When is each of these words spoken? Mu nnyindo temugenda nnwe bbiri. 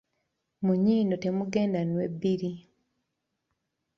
Mu 0.63 0.73
nnyindo 0.77 1.15
temugenda 1.23 1.79
nnwe 1.87 2.05
bbiri. 2.13 2.51